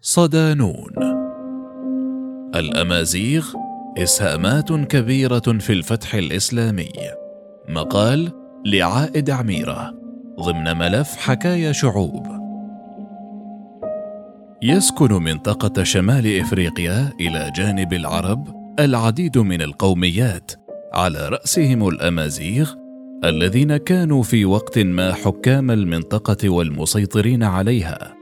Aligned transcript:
صدانون. 0.00 0.92
الأمازيغ 2.54 3.46
إسهامات 3.98 4.72
كبيرة 4.72 5.38
في 5.38 5.72
الفتح 5.72 6.14
الإسلامي. 6.14 6.88
مقال 7.68 8.32
لعائد 8.66 9.30
عميرة 9.30 9.94
ضمن 10.40 10.76
ملف 10.76 11.16
حكايا 11.16 11.72
شعوب. 11.72 12.26
يسكن 14.62 15.12
منطقة 15.12 15.82
شمال 15.82 16.40
إفريقيا 16.40 17.12
إلى 17.20 17.52
جانب 17.56 17.92
العرب 17.92 18.48
العديد 18.78 19.38
من 19.38 19.62
القوميات 19.62 20.52
على 20.92 21.28
رأسهم 21.28 21.88
الأمازيغ 21.88 22.74
الذين 23.24 23.76
كانوا 23.76 24.22
في 24.22 24.44
وقت 24.44 24.78
ما 24.78 25.12
حكام 25.12 25.70
المنطقة 25.70 26.48
والمسيطرين 26.48 27.42
عليها. 27.42 28.17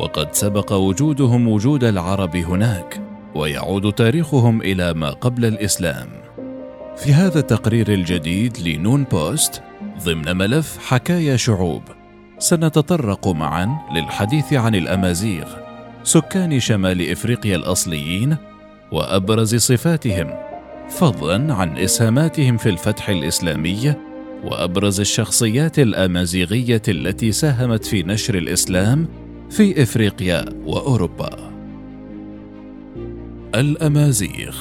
وقد 0.00 0.34
سبق 0.34 0.72
وجودهم 0.72 1.48
وجود 1.48 1.84
العرب 1.84 2.36
هناك 2.36 3.00
ويعود 3.34 3.92
تاريخهم 3.92 4.62
إلى 4.62 4.94
ما 4.94 5.10
قبل 5.10 5.44
الإسلام. 5.44 6.08
في 6.96 7.12
هذا 7.12 7.38
التقرير 7.38 7.92
الجديد 7.92 8.58
لنون 8.60 9.04
بوست 9.04 9.62
ضمن 10.04 10.36
ملف 10.36 10.78
حكايا 10.78 11.36
شعوب 11.36 11.82
سنتطرق 12.38 13.28
معا 13.28 13.78
للحديث 13.94 14.52
عن 14.52 14.74
الأمازيغ 14.74 15.46
سكان 16.02 16.60
شمال 16.60 17.10
إفريقيا 17.10 17.56
الأصليين 17.56 18.36
وأبرز 18.92 19.54
صفاتهم 19.54 20.34
فضلا 20.90 21.54
عن 21.54 21.78
إسهاماتهم 21.78 22.56
في 22.56 22.68
الفتح 22.68 23.08
الإسلامي 23.08 23.94
وأبرز 24.44 25.00
الشخصيات 25.00 25.78
الأمازيغية 25.78 26.82
التي 26.88 27.32
ساهمت 27.32 27.84
في 27.84 28.02
نشر 28.02 28.34
الإسلام 28.34 29.08
في 29.50 29.82
إفريقيا 29.82 30.44
وأوروبا. 30.66 31.52
الأمازيغ 33.54 34.56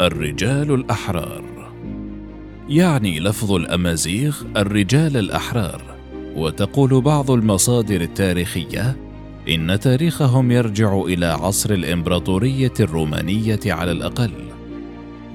الرجال 0.00 0.74
الأحرار. 0.74 1.72
يعني 2.68 3.20
لفظ 3.20 3.52
الأمازيغ 3.52 4.36
الرجال 4.56 5.16
الأحرار 5.16 5.82
وتقول 6.36 7.00
بعض 7.00 7.30
المصادر 7.30 8.00
التاريخية 8.00 8.96
إن 9.48 9.80
تاريخهم 9.80 10.50
يرجع 10.50 11.00
إلى 11.00 11.26
عصر 11.26 11.70
الإمبراطورية 11.70 12.74
الرومانية 12.80 13.60
على 13.66 13.92
الأقل. 13.92 14.32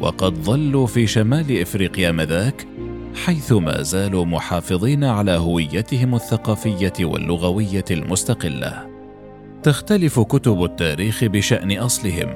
وقد 0.02 0.34
ظلوا 0.34 0.88
في 0.88 1.08
شمال 1.08 1.62
إفريقيا 1.62 2.12
مذاك 2.12 2.68
حيث 3.16 3.52
ما 3.52 3.82
زالوا 3.82 4.26
محافظين 4.26 5.04
على 5.04 5.32
هويتهم 5.32 6.16
الثقافية 6.16 6.94
واللغوية 7.02 7.86
المستقلة. 7.92 8.88
تختلف 9.64 10.20
كتب 10.20 10.64
التاريخ 10.64 11.24
بشأن 11.24 11.72
أصلهم 11.72 12.34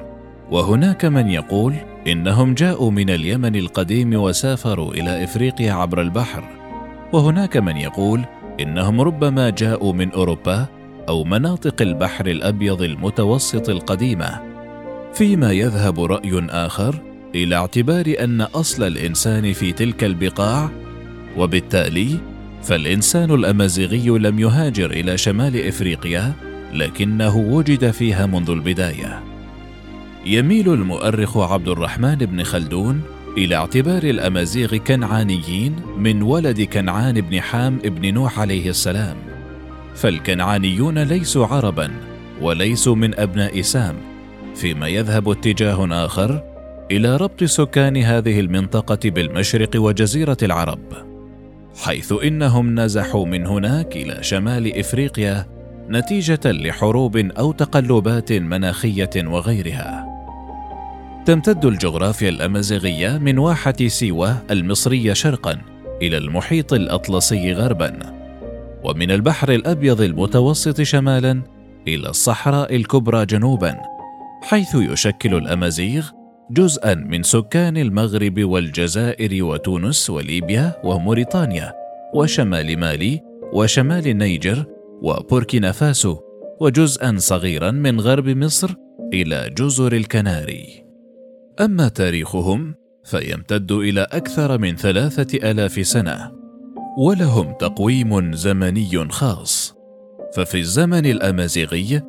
وهناك 0.50 1.04
من 1.04 1.28
يقول 1.28 1.74
إنهم 2.06 2.54
جاءوا 2.54 2.90
من 2.90 3.10
اليمن 3.10 3.56
القديم 3.56 4.14
وسافروا 4.14 4.94
إلى 4.94 5.24
إفريقيا 5.24 5.72
عبر 5.72 6.00
البحر 6.00 6.44
وهناك 7.12 7.56
من 7.56 7.76
يقول 7.76 8.24
إنهم 8.60 9.00
ربما 9.00 9.50
جاءوا 9.50 9.92
من 9.92 10.12
أوروبا 10.12 10.66
أو 11.08 11.24
مناطق 11.24 11.82
البحر 11.82 12.26
الأبيض 12.26 12.82
المتوسط 12.82 13.68
القديمة. 13.68 14.40
فيما 15.12 15.52
يذهب 15.52 16.00
رأي 16.00 16.46
آخر 16.50 17.09
إلى 17.34 17.56
اعتبار 17.56 18.14
أن 18.20 18.40
أصل 18.40 18.82
الإنسان 18.82 19.52
في 19.52 19.72
تلك 19.72 20.04
البقاع 20.04 20.70
وبالتالي 21.36 22.18
فالإنسان 22.62 23.34
الأمازيغي 23.34 24.08
لم 24.08 24.38
يهاجر 24.38 24.90
إلى 24.90 25.18
شمال 25.18 25.66
إفريقيا 25.66 26.32
لكنه 26.72 27.36
وجد 27.36 27.90
فيها 27.90 28.26
منذ 28.26 28.50
البداية. 28.50 29.22
يميل 30.26 30.72
المؤرخ 30.72 31.36
عبد 31.36 31.68
الرحمن 31.68 32.14
بن 32.14 32.42
خلدون 32.42 33.02
إلى 33.38 33.56
اعتبار 33.56 34.02
الأمازيغ 34.02 34.76
كنعانيين 34.76 35.76
من 35.98 36.22
ولد 36.22 36.60
كنعان 36.60 37.20
بن 37.20 37.40
حام 37.40 37.76
بن 37.76 38.14
نوح 38.14 38.40
عليه 38.40 38.70
السلام. 38.70 39.16
فالكنعانيون 39.94 40.98
ليسوا 40.98 41.46
عربا 41.46 41.90
وليسوا 42.40 42.96
من 42.96 43.20
أبناء 43.20 43.60
سام 43.60 43.96
فيما 44.54 44.88
يذهب 44.88 45.28
اتجاه 45.28 46.04
آخر 46.04 46.49
إلى 46.90 47.16
ربط 47.16 47.44
سكان 47.44 47.96
هذه 47.96 48.40
المنطقة 48.40 49.10
بالمشرق 49.10 49.70
وجزيرة 49.76 50.36
العرب 50.42 50.80
حيث 51.84 52.12
إنهم 52.24 52.80
نزحوا 52.80 53.26
من 53.26 53.46
هناك 53.46 53.96
إلى 53.96 54.22
شمال 54.22 54.78
إفريقيا 54.78 55.46
نتيجة 55.90 56.40
لحروب 56.44 57.16
أو 57.16 57.52
تقلبات 57.52 58.32
مناخية 58.32 59.10
وغيرها. 59.16 60.06
تمتد 61.26 61.64
الجغرافيا 61.64 62.28
الأمازيغية 62.28 63.18
من 63.18 63.38
واحة 63.38 63.74
سيوة 63.86 64.42
المصرية 64.50 65.12
شرقا 65.12 65.58
إلى 66.02 66.16
المحيط 66.18 66.72
الأطلسي 66.72 67.52
غربا 67.52 67.98
ومن 68.84 69.10
البحر 69.10 69.52
الأبيض 69.52 70.00
المتوسط 70.00 70.82
شمالا 70.82 71.42
إلى 71.88 72.08
الصحراء 72.08 72.76
الكبرى 72.76 73.26
جنوبا 73.26 73.76
حيث 74.42 74.74
يشكل 74.74 75.34
الأمازيغ 75.34 76.19
جزءا 76.50 76.94
من 76.94 77.22
سكان 77.22 77.76
المغرب 77.76 78.44
والجزائر 78.44 79.44
وتونس 79.44 80.10
وليبيا 80.10 80.80
وموريتانيا 80.84 81.72
وشمال 82.14 82.78
مالي 82.78 83.20
وشمال 83.52 84.08
النيجر 84.08 84.64
وبوركينا 85.02 85.72
فاسو 85.72 86.18
وجزءا 86.60 87.16
صغيرا 87.18 87.70
من 87.70 88.00
غرب 88.00 88.28
مصر 88.28 88.74
إلى 89.12 89.50
جزر 89.58 89.92
الكناري. 89.92 90.84
أما 91.60 91.88
تاريخهم 91.88 92.74
فيمتد 93.04 93.72
إلى 93.72 94.00
أكثر 94.00 94.58
من 94.58 94.76
ثلاثة 94.76 95.50
آلاف 95.50 95.86
سنة 95.86 96.32
ولهم 96.98 97.52
تقويم 97.52 98.32
زمني 98.32 99.08
خاص. 99.08 99.74
ففي 100.36 100.58
الزمن 100.58 101.06
الأمازيغي 101.06 102.02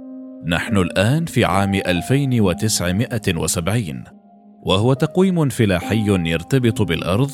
نحن 0.45 0.77
الآن 0.77 1.25
في 1.25 1.45
عام 1.45 1.75
2970 1.75 4.20
وهو 4.63 4.93
تقويم 4.93 5.49
فلاحي 5.49 6.27
يرتبط 6.27 6.81
بالأرض 6.81 7.31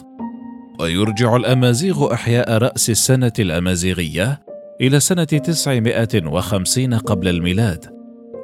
ويرجع 0.79 1.35
الأمازيغ 1.35 2.13
أحياء 2.13 2.57
رأس 2.57 2.89
السنة 2.89 3.33
الأمازيغية 3.39 4.39
إلى 4.81 4.99
سنة 4.99 5.23
950 5.23 6.93
قبل 6.93 7.27
الميلاد 7.27 7.85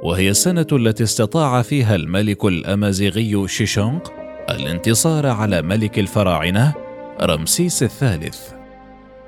وهي 0.04 0.30
السنة 0.30 0.68
التي 0.72 1.04
استطاع 1.04 1.62
فيها 1.62 1.96
الملك 1.96 2.46
الأمازيغي 2.46 3.48
شيشونق 3.48 4.14
الانتصار 4.50 5.28
على 5.28 5.62
ملك 5.62 6.00
الفراعنة 6.00 6.74
رمسيس 7.22 7.84
الثالث. 7.84 8.40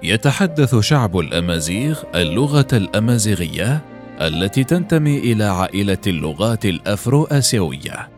يتحدث 0.04 0.76
شعب 0.76 1.20
الأمازيغ 1.20 2.04
اللغة 2.16 2.68
الأمازيغية 2.74 3.82
التي 4.22 4.64
تنتمي 4.64 5.20
إلى 5.20 5.44
عائلة 5.44 5.98
اللغات 6.08 6.66
الافرو 6.66 7.24
اسيويه 7.24 8.15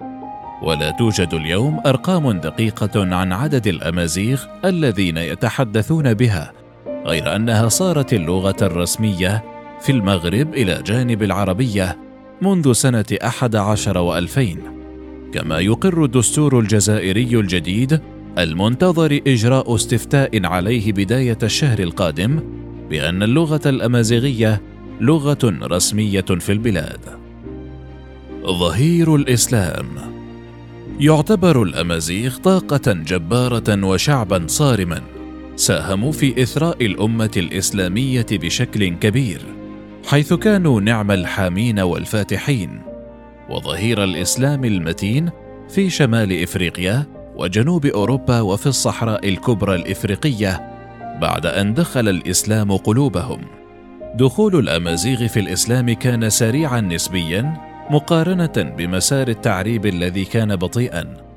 ولا 0.61 0.91
توجد 0.91 1.33
اليوم 1.33 1.81
أرقام 1.85 2.31
دقيقة 2.31 3.15
عن 3.15 3.33
عدد 3.33 3.67
الأمازيغ 3.67 4.43
الذين 4.65 5.17
يتحدثون 5.17 6.13
بها 6.13 6.53
غير 7.05 7.35
أنها 7.35 7.69
صارت 7.69 8.13
اللغة 8.13 8.55
الرسمية 8.61 9.43
في 9.81 9.91
المغرب 9.91 10.53
إلى 10.53 10.83
جانب 10.85 11.23
العربية 11.23 11.97
منذ 12.41 12.73
سنة 12.73 13.05
أحد 13.23 13.55
عشر 13.55 13.97
وألفين. 13.97 14.59
كما 15.33 15.59
يقر 15.59 16.03
الدستور 16.03 16.59
الجزائري 16.59 17.39
الجديد 17.39 18.01
المنتظر 18.37 19.19
إجراء 19.27 19.75
استفتاء 19.75 20.45
عليه 20.45 20.91
بداية 20.91 21.37
الشهر 21.43 21.79
القادم 21.79 22.39
بأن 22.89 23.23
اللغة 23.23 23.61
الأمازيغية 23.65 24.61
لغة 25.01 25.57
رسمية 25.63 26.21
في 26.21 26.51
البلاد. 26.51 26.99
ظهير 28.45 29.15
الإسلام 29.15 30.16
يعتبر 30.99 31.63
الأمازيغ 31.63 32.37
طاقة 32.37 32.93
جبارة 32.93 33.85
وشعبا 33.85 34.47
صارما 34.47 35.01
ساهموا 35.55 36.11
في 36.11 36.43
إثراء 36.43 36.85
الأمة 36.85 37.31
الإسلامية 37.37 38.25
بشكل 38.31 38.87
كبير 38.89 39.41
حيث 40.07 40.33
كانوا 40.33 40.81
نعم 40.81 41.11
الحامين 41.11 41.79
والفاتحين 41.79 42.81
وظهير 43.49 44.03
الإسلام 44.03 44.65
المتين 44.65 45.29
في 45.69 45.89
شمال 45.89 46.43
إفريقيا 46.43 47.05
وجنوب 47.35 47.85
أوروبا 47.85 48.41
وفي 48.41 48.67
الصحراء 48.67 49.29
الكبرى 49.29 49.75
الإفريقية 49.75 50.77
بعد 51.21 51.45
أن 51.45 51.73
دخل 51.73 52.09
الإسلام 52.09 52.77
قلوبهم. 52.77 53.41
دخول 54.15 54.59
الأمازيغ 54.59 55.27
في 55.27 55.39
الإسلام 55.39 55.93
كان 55.93 56.29
سريعا 56.29 56.81
نسبيا 56.81 57.66
مقارنة 57.89 58.73
بمسار 58.77 59.27
التعريب 59.27 59.85
الذي 59.85 60.25
كان 60.25 60.55
بطيئا. 60.55 61.27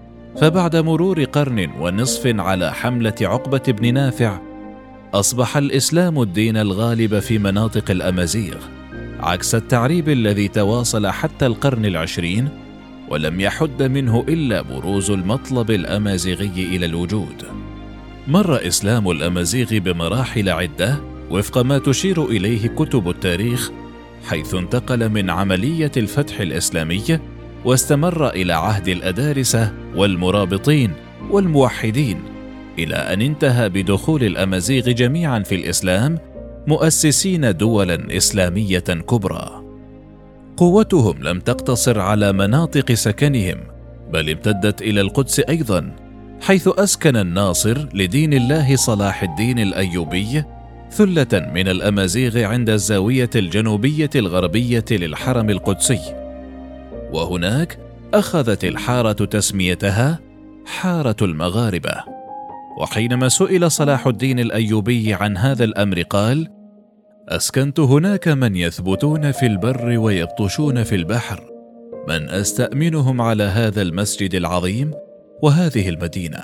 فبعد 0.40 0.76
مرور 0.76 1.24
قرن 1.24 1.70
ونصف 1.80 2.26
على 2.40 2.72
حملة 2.72 3.14
عقبة 3.20 3.62
بن 3.68 3.94
نافع 3.94 4.38
أصبح 5.14 5.56
الإسلام 5.56 6.22
الدين 6.22 6.56
الغالب 6.56 7.18
في 7.18 7.38
مناطق 7.38 7.90
الأمازيغ 7.90 8.56
عكس 9.20 9.54
التعريب 9.54 10.08
الذي 10.08 10.48
تواصل 10.48 11.06
حتى 11.06 11.46
القرن 11.46 11.84
العشرين 11.84 12.48
ولم 13.08 13.40
يحد 13.40 13.82
منه 13.82 14.24
إلا 14.28 14.62
بروز 14.62 15.10
المطلب 15.10 15.70
الأمازيغي 15.70 16.76
إلى 16.76 16.86
الوجود. 16.86 17.44
مر 18.28 18.66
إسلام 18.66 19.10
الأمازيغ 19.10 19.78
بمراحل 19.78 20.48
عدة 20.48 21.00
وفق 21.30 21.58
ما 21.58 21.78
تشير 21.78 22.24
إليه 22.24 22.68
كتب 22.68 23.08
التاريخ 23.08 23.70
حيث 24.24 24.54
انتقل 24.54 25.08
من 25.08 25.30
عملية 25.30 25.92
الفتح 25.96 26.40
الإسلامي 26.40 27.18
واستمر 27.64 28.28
إلى 28.28 28.52
عهد 28.52 28.88
الأدارسة 28.88 29.72
والمرابطين 29.96 30.92
والموحدين 31.30 32.22
إلى 32.78 32.94
أن 32.94 33.22
انتهى 33.22 33.68
بدخول 33.68 34.24
الأمازيغ 34.24 34.90
جميعا 34.90 35.38
في 35.38 35.54
الإسلام 35.54 36.18
مؤسسين 36.66 37.56
دولا 37.56 38.16
إسلامية 38.16 38.78
كبرى. 38.78 39.62
قوتهم 40.56 41.22
لم 41.22 41.40
تقتصر 41.40 42.00
على 42.00 42.32
مناطق 42.32 42.92
سكنهم 42.92 43.58
بل 44.12 44.30
امتدت 44.30 44.82
إلى 44.82 45.00
القدس 45.00 45.40
أيضا 45.40 45.96
حيث 46.40 46.68
أسكن 46.78 47.16
الناصر 47.16 47.88
لدين 47.94 48.34
الله 48.34 48.76
صلاح 48.76 49.22
الدين 49.22 49.58
الأيوبي 49.58 50.44
ثلة 50.90 51.50
من 51.54 51.68
الأمازيغ 51.68 52.44
عند 52.44 52.70
الزاوية 52.70 53.30
الجنوبية 53.36 54.10
الغربية 54.16 54.84
للحرم 54.90 55.50
القدسي. 55.50 56.00
وهناك 57.12 57.78
أخذت 58.14 58.64
الحارة 58.64 59.12
تسميتها 59.12 60.18
حارة 60.66 61.16
المغاربة. 61.22 61.94
وحينما 62.80 63.28
سئل 63.28 63.70
صلاح 63.70 64.06
الدين 64.06 64.38
الأيوبي 64.38 65.14
عن 65.14 65.36
هذا 65.36 65.64
الأمر 65.64 66.02
قال 66.02 66.48
أسكنت 67.28 67.80
هناك 67.80 68.28
من 68.28 68.56
يثبتون 68.56 69.32
في 69.32 69.46
البر 69.46 69.98
ويبطشون 69.98 70.82
في 70.82 70.94
البحر. 70.94 71.50
من 72.08 72.28
أستأمنهم 72.28 73.20
على 73.20 73.44
هذا 73.44 73.82
المسجد 73.82 74.34
العظيم 74.34 74.90
وهذه 75.42 75.88
المدينة. 75.88 76.42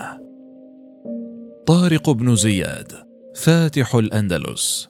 طارق 1.67 2.11
بن 2.11 2.37
زياد 2.37 2.93
فاتح 3.37 3.95
الأندلس. 3.95 4.89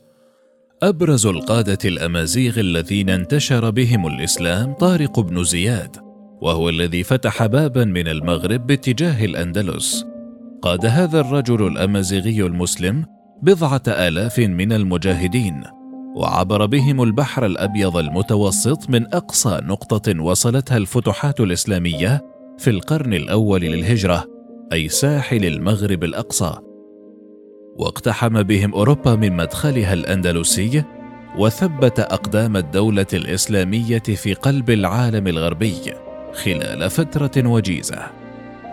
أبرز 0.82 1.26
القادة 1.26 1.78
الأمازيغ 1.84 2.60
الذين 2.60 3.10
انتشر 3.10 3.70
بهم 3.70 4.06
الإسلام 4.06 4.72
طارق 4.72 5.20
بن 5.20 5.44
زياد 5.44 5.96
وهو 6.40 6.68
الذي 6.68 7.02
فتح 7.02 7.46
بابا 7.46 7.84
من 7.84 8.08
المغرب 8.08 8.66
باتجاه 8.66 9.24
الأندلس. 9.24 10.06
قاد 10.62 10.86
هذا 10.86 11.20
الرجل 11.20 11.66
الأمازيغي 11.66 12.42
المسلم 12.42 13.04
بضعة 13.42 13.82
آلاف 13.88 14.38
من 14.38 14.72
المجاهدين 14.72 15.62
وعبر 16.16 16.66
بهم 16.66 17.02
البحر 17.02 17.46
الأبيض 17.46 17.96
المتوسط 17.96 18.90
من 18.90 19.14
أقصى 19.14 19.60
نقطة 19.62 20.20
وصلتها 20.20 20.76
الفتوحات 20.76 21.40
الإسلامية 21.40 22.24
في 22.58 22.70
القرن 22.70 23.14
الأول 23.14 23.60
للهجرة 23.60 24.24
أي 24.72 24.88
ساحل 24.88 25.44
المغرب 25.44 26.04
الأقصى. 26.04 26.65
واقتحم 27.78 28.42
بهم 28.42 28.74
أوروبا 28.74 29.14
من 29.14 29.36
مدخلها 29.36 29.92
الأندلسي 29.92 30.84
وثبت 31.38 32.00
أقدام 32.00 32.56
الدولة 32.56 33.06
الإسلامية 33.12 33.98
في 33.98 34.34
قلب 34.34 34.70
العالم 34.70 35.26
الغربي 35.26 35.92
خلال 36.44 36.90
فترة 36.90 37.48
وجيزة. 37.48 38.02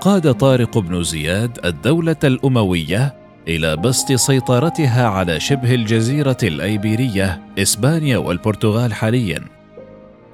قاد 0.01 0.33
طارق 0.33 0.77
بن 0.77 1.03
زياد 1.03 1.65
الدولة 1.65 2.15
الأموية 2.23 3.15
إلى 3.47 3.77
بسط 3.77 4.11
سيطرتها 4.11 5.07
على 5.07 5.39
شبه 5.39 5.75
الجزيرة 5.75 6.37
الأيبيرية 6.43 7.41
إسبانيا 7.59 8.17
والبرتغال 8.17 8.93
حاليا. 8.93 9.41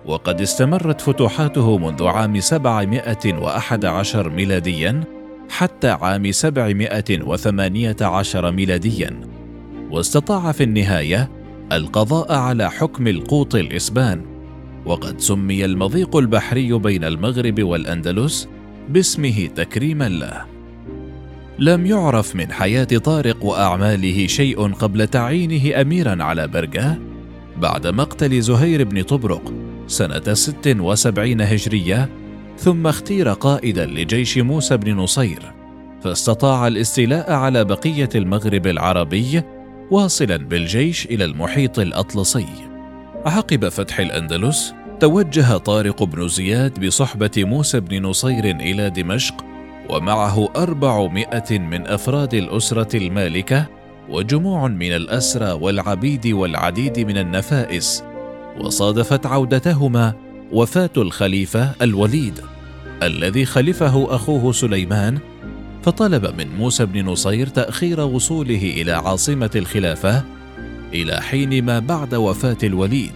وقد 0.06 0.42
استمرت 0.42 1.02
فتوحاته 1.02 1.78
منذ 1.78 2.08
عام 2.08 2.40
711 2.40 4.30
ميلاديا 4.30 5.19
حتى 5.50 5.88
عام 5.88 6.32
718 6.32 8.52
ميلاديا. 8.52 9.22
واستطاع 9.92 10.52
في 10.52 10.64
النهاية 10.64 11.30
القضاء 11.72 12.34
على 12.34 12.72
حكم 12.72 13.08
القوط 13.08 13.56
الإسبان. 13.56 14.22
وقد 14.86 15.20
سمي 15.20 15.66
المضيق 15.66 16.18
البحري 16.18 16.74
بين 16.74 17.04
المغرب 17.04 17.64
والأندلس 17.64 18.48
باسمه 18.90 19.50
تكريما 19.56 20.10
له. 20.10 20.46
لم 21.60 21.86
يعرف 21.86 22.36
من 22.36 22.52
حياة 22.52 22.84
طارق 22.84 23.46
وأعماله 23.46 24.28
شيء 24.28 24.74
قبل 24.74 25.08
تعيينه 25.08 25.82
اميرا 25.82 26.24
على 26.24 26.48
برقة 26.48 26.98
بعد 27.58 27.88
مقتل 27.88 28.42
زهير 28.42 28.84
بن 28.84 29.02
طبرق 29.02 29.54
سنة 29.88 30.34
76 30.34 31.42
هجرية 31.42 32.10
ثم 32.60 32.88
اختير 32.88 33.30
قائدا 33.30 33.86
لجيش 33.86 34.38
موسى 34.38 34.78
بن 34.78 34.94
نصير 34.94 35.54
فاستطاع 36.04 36.68
الاستيلاء 36.68 37.32
على 37.32 37.66
بقية 37.66 38.10
المغرب 38.16 38.68
العربي 38.68 39.44
واصلا 39.92 40.38
بالجيش 40.38 41.06
إلى 41.06 41.26
المحيط 41.26 41.80
الأطلسي. 41.80 42.46
عقب 43.26 43.70
فتح 43.70 44.00
الأندلس 44.00 44.74
توجه 45.00 45.58
طارق 45.58 46.04
بن 46.04 46.28
زياد 46.28 46.86
بصحبة 46.86 47.32
موسى 47.38 47.80
بن 47.80 48.02
نصير 48.02 48.46
إلى 48.46 48.90
دمشق 48.90 49.46
ومعه 49.90 50.50
أربعمائة 50.56 51.60
من 51.60 51.88
أفراد 51.88 52.34
الأسرة 52.34 52.98
المالكة 52.98 53.66
وجموع 54.10 54.68
من 54.68 54.92
الأسرى 54.92 55.52
والعبيد 55.52 56.28
والعديد 56.28 57.00
من 57.00 57.18
النفائس 57.18 58.04
وصادفت 58.62 59.26
عودتهما 59.26 60.29
وفاة 60.52 60.90
الخليفة 60.98 61.72
الوليد 61.82 62.42
الذي 63.04 63.46
خلفه 63.46 64.16
أخوه 64.16 64.52
سليمان 64.52 65.20
فطلب 65.84 66.26
من 66.38 66.48
موسى 66.58 66.86
بن 66.86 67.06
نصير 67.06 67.48
تأخير 67.48 68.00
وصوله 68.00 68.74
إلى 68.78 68.92
عاصمة 68.92 69.52
الخلافة 69.56 70.24
إلى 70.94 71.22
حين 71.22 71.66
ما 71.66 71.80
بعد 71.80 72.16
وفاة 72.16 72.58
الوليد 72.64 73.12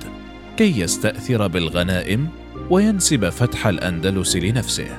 كي 0.58 0.80
يستأثر 0.80 1.48
بالغنائم 1.48 2.28
وينسب 2.70 3.30
فتح 3.30 3.68
الأندلس 3.68 4.36
لنفسه. 4.36 4.98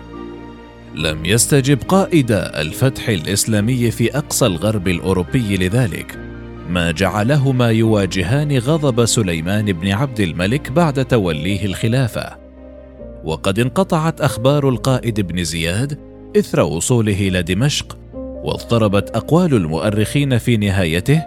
لم 0.94 1.25
يستجب 1.25 1.78
قائد 1.88 2.32
الفتح 2.32 3.08
الإسلامي 3.08 3.90
في 3.90 4.19
أقصى 4.19 4.46
الغرب 4.46 4.88
الأوروبي 4.88 5.56
لذلك. 5.56 6.24
ما 6.69 6.90
جعلهما 6.90 7.70
يواجهان 7.70 8.58
غضب 8.58 9.05
سليمان 9.05 9.72
بن 9.72 9.88
عبد 9.88 10.20
الملك 10.20 10.72
بعد 10.72 11.05
توليه 11.05 11.64
الخلافة. 11.66 12.37
وقد 13.25 13.58
انقطعت 13.58 14.20
أخبار 14.20 14.68
القائد 14.68 15.21
بن 15.21 15.44
زياد 15.44 15.99
إثر 16.37 16.61
وصوله 16.61 17.28
إلى 17.28 17.42
دمشق 17.42 17.99
واضطربت 18.14 19.16
أقوال 19.16 19.54
المؤرخين 19.54 20.38
في 20.38 20.56
نهايته 20.56 21.23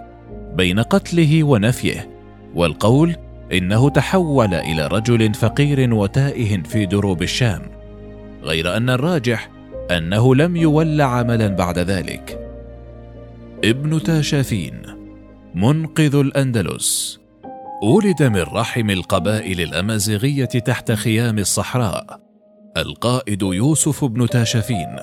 بين 0.53 0.79
قتله 0.79 1.44
ونفيه 1.44 2.10
والقول 2.56 3.15
إنه 3.53 3.89
تحول 3.89 4.53
إلى 4.53 4.88
رجل 4.88 5.34
فقير 5.34 5.94
وتائه 5.94 6.63
في 6.63 6.86
دروب 6.86 7.24
الشام 7.24 7.62
غير 8.44 8.77
أن 8.77 8.89
الراجح 8.89 9.50
أنه 9.91 10.36
لم 10.36 10.56
يول 10.56 11.01
عملا 11.01 11.48
بعد 11.48 11.79
ذلك. 11.79 12.39
ابن 13.63 14.03
تاشافين 14.03 14.97
منقذ 15.56 16.16
الأندلس. 16.16 17.20
ولد 17.84 18.24
من 18.24 18.42
رحم 18.42 18.89
القبائل 18.89 19.62
الأمازيغية 19.62 20.46
تحت 20.46 20.92
خيام 20.92 21.39
الصحراء 21.39 22.20
القائد 22.77 23.42
يوسف 23.42 24.06
بن 24.06 24.27
تاشافين 24.27 24.96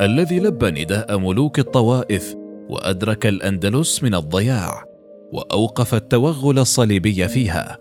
الذي 0.00 0.40
لبى 0.40 0.70
نداء 0.70 1.18
ملوك 1.18 1.58
الطوائف 1.58 2.34
وأدرك 2.68 3.26
الأندلس 3.26 4.02
من 4.02 4.14
الضياع 4.14 4.84
وأوقف 5.32 5.94
التوغل 5.94 6.58
الصليبي 6.58 7.28
فيها. 7.28 7.78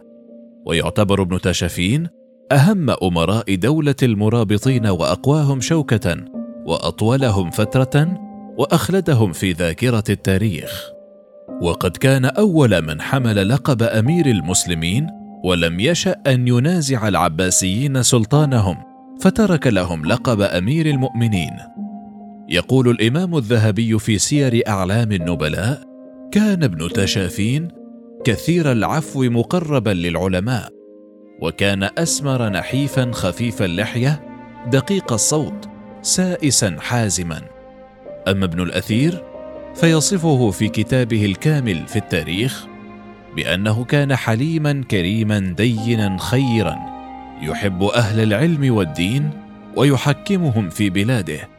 ويعتبر 0.65 1.21
ابن 1.21 1.41
تاشافين 1.41 2.07
أهم 2.51 2.89
أمراء 2.89 3.55
دولة 3.55 3.95
المرابطين 4.03 4.87
وأقواهم 4.87 5.61
شوكة 5.61 6.15
وأطولهم 6.65 7.49
فترة 7.49 8.17
وأخلدهم 8.57 9.31
في 9.31 9.51
ذاكرة 9.51 10.03
التاريخ. 10.09 10.92
وقد 11.61 11.97
كان 11.97 12.25
أول 12.25 12.81
من 12.81 13.01
حمل 13.01 13.49
لقب 13.49 13.83
أمير 13.83 14.25
المسلمين 14.25 15.07
ولم 15.43 15.79
يشأ 15.79 16.15
أن 16.27 16.47
ينازع 16.47 17.07
العباسيين 17.07 18.03
سلطانهم 18.03 18.77
فترك 19.21 19.67
لهم 19.67 20.05
لقب 20.05 20.41
أمير 20.41 20.85
المؤمنين. 20.85 21.53
يقول 22.49 22.89
الإمام 22.89 23.37
الذهبي 23.37 23.99
في 23.99 24.17
سير 24.17 24.61
أعلام 24.67 25.11
النبلاء 25.11 25.81
كان 26.31 26.63
ابن 26.63 26.89
تشافين 26.89 27.67
كثير 28.23 28.71
العفو 28.71 29.23
مقربا 29.23 29.89
للعلماء 29.89 30.69
وكان 31.41 31.89
أسمر 31.97 32.49
نحيفا 32.49 33.11
خفيف 33.11 33.61
اللحية 33.61 34.23
دقيق 34.71 35.13
الصوت 35.13 35.69
سائسا 36.01 36.75
حازما. 36.79 37.41
أما 38.27 38.45
ابن 38.45 38.61
الأثير 38.61 39.32
فيصفه 39.75 40.51
في 40.51 40.67
كتابه 40.67 41.25
الكامل 41.25 41.87
في 41.87 41.95
التاريخ 41.95 42.65
بأنه 43.35 43.83
كان 43.83 44.15
حليما 44.15 44.83
كريما 44.91 45.39
دينا 45.39 46.17
خيرا 46.19 46.75
يحب 47.41 47.83
أهل 47.83 48.23
العلم 48.23 48.73
والدين 48.75 49.29
ويحكمهم 49.75 50.69
في 50.69 50.89
بلاده 50.89 51.49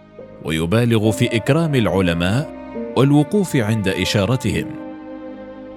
ويبالغ 0.45 1.11
في 1.11 1.37
إكرام 1.37 1.75
العلماء 1.75 2.55
والوقوف 2.97 3.57
عند 3.57 3.89
إشارتهم. 3.89 4.67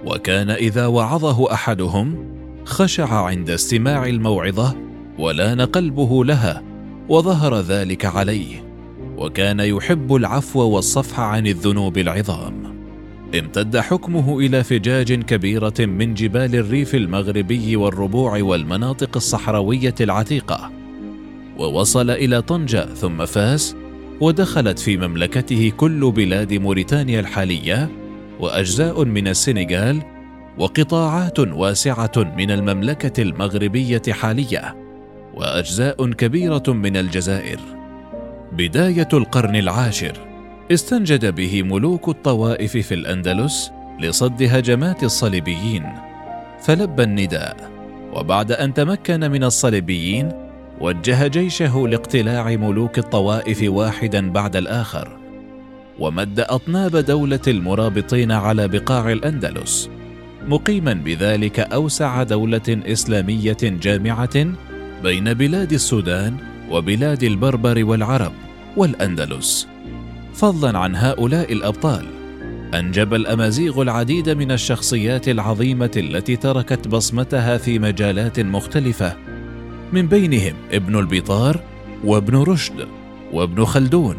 وكان 0.06 0.50
إذا 0.50 0.88
وعظه 0.88 1.54
أحدهم 1.54 2.26
خشع 2.66 3.26
عند 3.26 3.50
استماع 3.50 4.06
الموعظة 4.06 4.76
ولان 5.20 5.62
قلبه 5.62 6.26
لها 6.26 6.64
وظهر 7.10 7.60
ذلك 7.60 8.06
عليه. 8.06 8.67
وكان 9.18 9.60
يحب 9.60 10.16
العفو 10.16 10.60
والصفح 10.62 11.20
عن 11.20 11.48
الذنوب 11.48 11.98
العظام. 11.98 12.78
امتد 13.40 13.78
حكمه 13.78 14.40
إلى 14.40 14.64
فجاج 14.64 15.14
كبيرة 15.14 15.74
من 15.80 16.14
جبال 16.14 16.56
الريف 16.56 16.96
المغربي 16.96 17.76
والربوع 17.76 18.42
والمناطق 18.42 19.10
الصحراوية 19.16 19.96
العتيقة. 20.02 20.72
ووصل 21.58 22.10
إلى 22.10 22.42
طنجة 22.42 22.86
ثم 22.86 23.26
فاس 23.26 23.76
ودخلت 24.22 24.80
في 24.80 24.98
مملكته 24.98 25.72
كل 25.78 26.12
بلاد 26.12 26.54
موريتانيا 26.54 27.20
الحالية 27.20 27.90
وأجزاء 28.40 29.06
من 29.06 29.28
السنغال 29.28 30.02
وقطاعات 30.58 31.40
واسعة 31.40 32.34
من 32.38 32.52
المملكة 32.52 33.22
المغربية 33.22 34.02
حالية 34.10 34.76
وأجزاء 35.34 36.12
كبيرة 36.12 36.64
من 36.68 36.98
الجزائر. 36.98 37.77
بداية 38.52 39.08
القرن 39.14 39.56
العاشر. 39.56 40.14
استنجد 40.72 41.36
به 41.36 41.64
ملوك 41.64 42.10
الطوائف 42.10 42.78
في 42.78 42.94
الأندلس 42.94 43.72
لصد 44.00 44.44
هجمات 44.44 45.04
الصليبيين. 45.04 45.84
فلبى 46.60 47.04
النداء 47.04 47.72
وبعد 48.14 48.52
أن 48.52 48.74
تمكن 48.74 49.32
من 49.32 49.44
الصليبيين 49.44 50.32
وجه 50.82 51.28
جيشه 51.28 51.88
لاقتلاع 51.88 52.56
ملوك 52.56 52.98
الطوائف 52.98 53.64
واحدا 53.64 54.32
بعد 54.32 54.56
الآخر. 54.56 55.18
ومد 56.00 56.40
أطناب 56.40 56.96
دولة 56.96 57.40
المرابطين 57.48 58.32
على 58.32 58.68
بقاع 58.68 59.12
الأندلس. 59.12 59.90
مقيما 60.48 60.94
بذلك 60.94 61.60
أوسع 61.60 62.24
دولة 62.24 62.62
إسلامية 62.70 63.58
جامعة 63.64 64.48
بين 65.04 65.34
بلاد 65.34 65.74
السودان 65.74 66.38
وبلاد 66.72 67.24
البربر 67.24 67.86
والعرب 67.86 68.32
والأندلس. 68.78 69.68
فضلا 70.34 70.80
عن 70.80 70.96
هؤلاء 70.96 71.54
الأبطال 71.54 72.06
أنجب 72.74 73.14
الأمازيغ 73.14 73.82
العديد 73.82 74.30
من 74.30 74.52
الشخصيات 74.52 75.30
العظيمة 75.30 75.92
التي 75.98 76.36
تركت 76.36 76.88
بصمتها 76.88 77.58
في 77.58 77.80
مجالات 77.80 78.40
مختلفة 78.40 79.16
من 79.94 80.08
بينهم 80.08 80.54
ابن 80.72 81.00
البطار 81.00 81.60
وابن 82.04 82.36
رشد 82.36 82.88
وابن 83.34 83.66
خلدون 83.66 84.16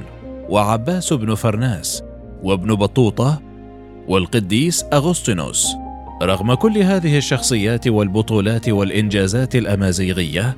وعباس 0.49 1.13
بن 1.13 1.35
فرناس 1.35 2.03
وابن 2.43 2.75
بطوطة 2.75 3.43
والقديس 4.09 4.85
أغسطينوس. 4.93 5.69
رغم 6.23 6.55
كل 6.55 6.79
هذه 6.79 7.19
الشخصيات 7.19 7.89
والبطولات 7.89 8.69
والإنجازات 8.69 9.57
الأمازيغية 9.57 10.57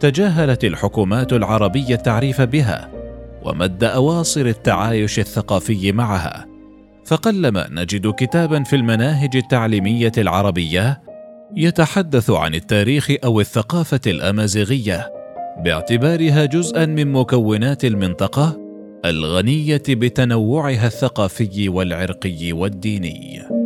تجاهلت 0.00 0.64
الحكومات 0.64 1.32
العربية 1.32 1.94
التعريف 1.94 2.40
بها 2.40 2.90
ومد 3.42 3.84
أواصر 3.84 4.46
التعايش 4.46 5.18
الثقافي 5.18 5.92
معها 5.92 6.46
فقلما 7.04 7.66
نجد 7.70 8.10
كتابا 8.10 8.62
في 8.62 8.76
المناهج 8.76 9.36
التعليمية 9.36 10.12
العربية 10.18 11.02
يتحدث 11.56 12.30
عن 12.30 12.54
التاريخ 12.54 13.10
أو 13.24 13.40
الثقافة 13.40 14.00
الأمازيغية 14.06 15.12
باعتبارها 15.64 16.44
جزءا 16.44 16.86
من 16.86 17.12
مكونات 17.12 17.84
المنطقة 17.84 18.60
الغنية 19.04 19.82
بتنوعها 19.88 20.86
الثقافي 20.86 21.68
والعرقي 21.68 22.52
والديني. 22.52 23.59